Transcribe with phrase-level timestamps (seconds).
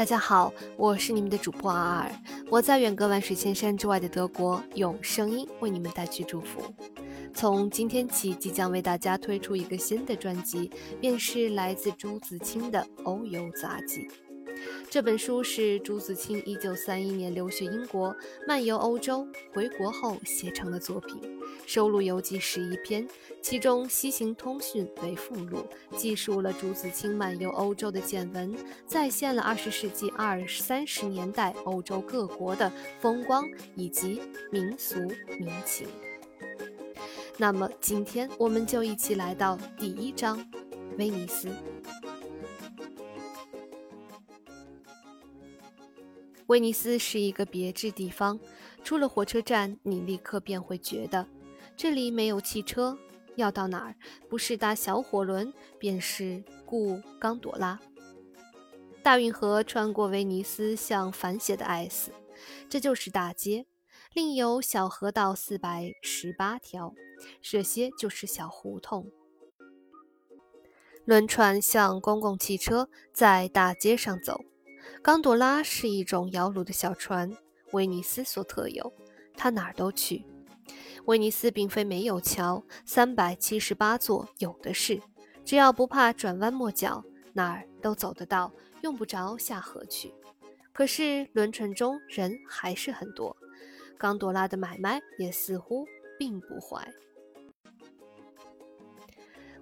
[0.00, 2.10] 大家好，我是你们的主播阿尔，
[2.48, 6.62] 我在远隔万水千山之外的德国，用声音为你们带去祝福。
[7.34, 10.70] 从今天起，即将为大家推出一个新的专辑，
[11.02, 14.08] 便是来自朱自清的《欧游杂记》。
[14.90, 18.14] 这本书是朱自清1931年留学英国、
[18.44, 21.16] 漫游欧洲、回国后写成的作品，
[21.64, 23.06] 收录游记十一篇，
[23.40, 25.64] 其中《西行通讯》为附录，
[25.96, 28.52] 记述了朱自清漫游欧洲的见闻，
[28.84, 34.98] 再现了20世纪二三十年代欧洲各国的风光以及民俗
[35.38, 35.86] 民情。
[37.36, 40.44] 那么，今天我们就一起来到第一章，
[40.98, 41.48] 威尼斯。
[46.50, 48.36] 威尼斯是一个别致地方，
[48.82, 51.24] 出了火车站，你立刻便会觉得
[51.76, 52.98] 这里没有汽车，
[53.36, 53.94] 要到哪儿
[54.28, 57.78] 不是搭小火轮，便是雇冈朵拉。
[59.00, 62.10] 大运河穿过威尼斯，像反写的 S，
[62.68, 63.66] 这就是大街。
[64.12, 66.92] 另有小河道四百十八条，
[67.40, 69.08] 这些就是小胡同。
[71.04, 74.40] 轮船像公共汽车，在大街上走。
[75.02, 77.34] 冈朵拉是一种摇橹的小船，
[77.72, 78.92] 威尼斯所特有，
[79.34, 80.26] 它哪儿都去。
[81.06, 85.00] 威尼斯并非没有桥，三百七十八座有的是，
[85.42, 90.12] 只要不怕转弯抹角，哪儿都走得到，用不着下河去。
[90.70, 93.34] 可是轮船中人还是很多，
[93.96, 95.86] 冈朵拉的买卖也似乎
[96.18, 96.92] 并不坏。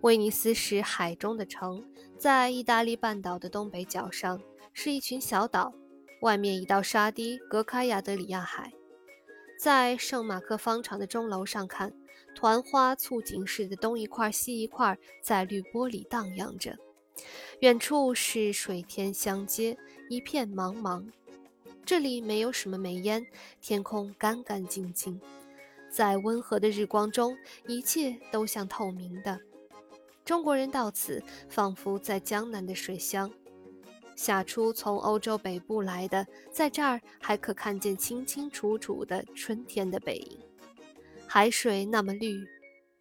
[0.00, 1.86] 威尼斯是海中的城，
[2.18, 4.40] 在意大利半岛的东北角上。
[4.78, 5.72] 是一群小岛，
[6.20, 8.70] 外面一道沙堤隔开亚得里亚海。
[9.58, 11.90] 在圣马克方场的钟楼上看，
[12.34, 16.76] 团花簇锦似的东一块西一块，在绿波里荡漾着。
[17.60, 19.78] 远处是水天相接，
[20.10, 21.02] 一片茫茫。
[21.86, 23.26] 这里没有什么煤烟，
[23.62, 25.18] 天空干干净净，
[25.90, 27.34] 在温和的日光中，
[27.66, 29.40] 一切都像透明的。
[30.22, 33.32] 中国人到此，仿佛在江南的水乡。
[34.16, 40.40] 下出从欧洲北部来的，在这儿还可看见清清楚楚的春天的背影。
[41.28, 42.44] 海水那么绿，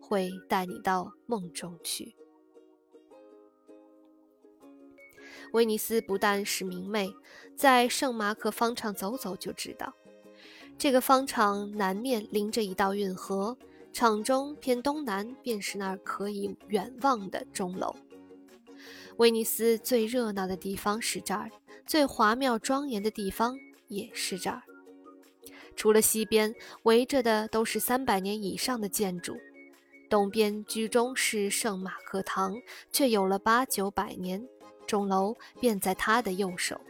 [0.00, 2.14] 会带你到梦中去。
[5.52, 7.10] 威尼斯不但是明媚，
[7.56, 9.94] 在圣马可方场走走就知道，
[10.76, 13.56] 这个方场南面临着一道运河，
[13.94, 17.96] 场中偏东南便是那儿可以远望的钟楼。
[19.18, 21.50] 威尼斯最热闹的地方是这儿，
[21.84, 23.58] 最华妙庄严的地方
[23.88, 24.62] 也是这儿。
[25.74, 29.36] 除了西边围着的都是三百年以上的建筑，
[30.08, 32.54] 东边居中是圣马可堂，
[32.92, 34.40] 却有了八九百年，
[34.86, 36.80] 钟楼便在他的右手。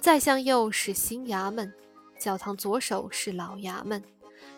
[0.00, 1.72] 再向右是新衙门，
[2.18, 4.04] 教堂左手是老衙门。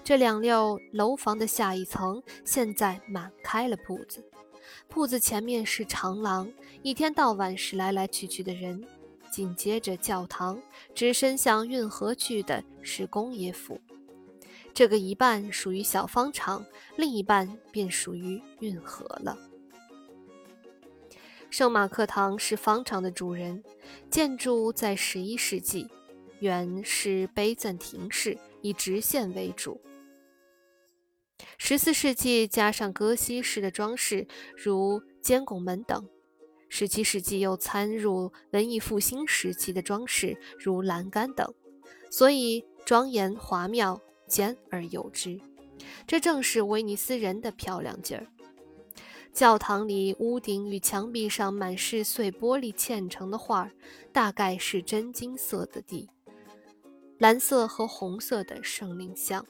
[0.03, 4.25] 这两溜楼房的下一层，现在满开了铺子。
[4.89, 6.51] 铺子前面是长廊，
[6.83, 8.85] 一天到晚是来来去去的人。
[9.31, 10.61] 紧接着教堂，
[10.93, 13.81] 直伸向运河去的是工业府。
[14.75, 16.65] 这个一半属于小方场，
[16.97, 19.39] 另一半便属于运河了。
[21.49, 23.63] 圣马克堂是方场的主人，
[24.11, 25.89] 建筑在十一世纪，
[26.41, 29.81] 原是碑赠亭式，以直线为主。
[31.59, 36.03] 十四世纪加上哥西式的装饰，如尖拱门等；
[36.69, 41.55] 十七世纪又参入文艺复兴时期的装饰，如栏杆等，
[42.11, 45.41] 所以庄严华妙，兼而有之。
[46.07, 48.27] 这正是威尼斯人的漂亮劲儿。
[49.33, 53.71] 教堂里屋顶与墙壁上满是碎玻璃嵌成的画，
[54.13, 56.11] 大概是真金色的地，
[57.19, 59.47] 蓝色和红色的圣灵像。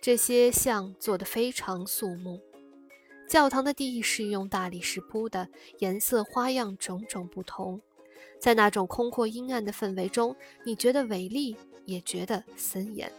[0.00, 2.40] 这些像做得非常肃穆。
[3.28, 5.48] 教堂的地是用大理石铺的，
[5.78, 7.80] 颜色花样种种不同。
[8.40, 13.12] 在那种空阔阴暗的氛围中，你觉得伟丽，也觉得森严。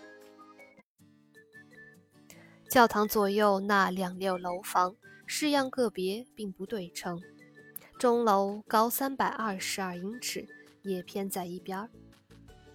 [2.67, 4.95] 教堂左右那两溜楼房
[5.25, 7.21] 式样个别，并不对称。
[7.99, 10.47] 钟楼高三百二十二英尺，
[10.81, 11.89] 也偏在一边儿。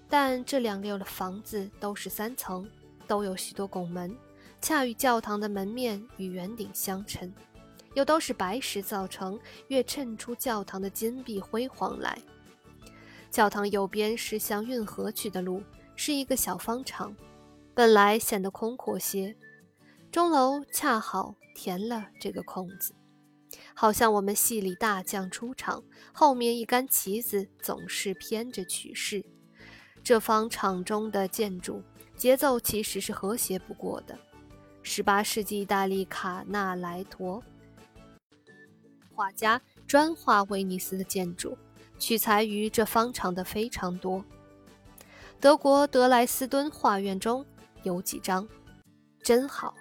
[0.09, 2.71] 但这两溜的房子都是三层。
[3.07, 4.17] 都有许多拱门，
[4.61, 7.33] 恰与教堂的门面与圆顶相称，
[7.95, 9.39] 又都是白石造成，
[9.69, 12.19] 越衬出教堂的金碧辉煌来。
[13.31, 15.63] 教堂右边是向运河去的路，
[15.95, 17.15] 是一个小方场，
[17.75, 19.37] 本来显得空阔些，
[20.11, 22.95] 钟楼恰好填了这个空子。
[23.75, 29.25] 好像我们戏里大将出场，后面一杆旗子总是偏着曲式。
[30.03, 31.83] 这方场中的建筑
[32.17, 34.19] 节奏其实是和谐不过的。
[34.83, 37.43] 十八世纪意大利卡纳莱托
[39.13, 41.57] 画家专画威尼斯的建筑，
[41.99, 44.25] 取材于这方场的非常多。
[45.41, 47.45] 德国德莱斯敦画院中
[47.83, 48.47] 有几张，
[49.23, 49.75] 真好。